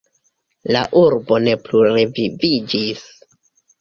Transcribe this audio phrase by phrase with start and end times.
[0.75, 3.05] La urbo ne plu reviviĝis.